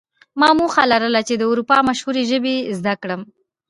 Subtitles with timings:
[0.39, 3.21] ما موخه لرله چې د اروپا مشهورې ژبې زده کړم